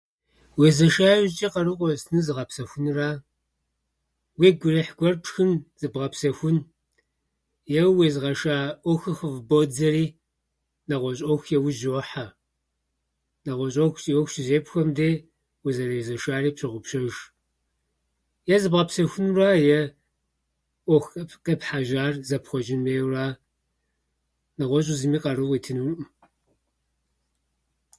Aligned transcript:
Уезэша 0.59 1.09
иужьчӏэ 1.17 1.47
къару 1.53 1.73
къозытыныр 1.79 2.23
зыгъэпсэхуныра. 2.25 3.09
Уигу 4.39 4.67
ирихь 4.69 4.93
гуэр 4.97 5.15
пшхын, 5.21 5.51
зыбгъэпсэхун 5.79 6.57
е 7.79 7.81
уезыгъэша 7.97 8.55
ӏуэхур 8.81 9.13
хыфӏыбодзэри 9.19 10.05
нэгъуэщӏ 10.87 11.23
ӏуэху 11.25 11.51
иужь 11.55 11.83
уохьэ. 11.89 12.25
Нэгъуэщӏ 13.45 13.75
ӏуэху 13.79 13.99
и 14.09 14.11
ӏуэху 14.15 14.31
щызепхуэм 14.33 14.89
дей 14.97 15.15
узэрезэшари 15.65 16.51
пщогъупщэж. 16.55 17.15
Е 18.53 18.55
зыбгъэпсэхунура, 18.61 19.49
е 19.77 19.79
ӏуэху 20.85 21.11
къеп- 21.13 21.39
къепхьэжьар 21.45 22.13
зэпхъуэчӏын 22.27 22.81
хуейуэра. 22.83 23.25
Нэгъуэщӏым 24.57 24.97
зыми 24.99 25.19
къару 25.23 25.47
къуитынуӏым. 25.49 25.95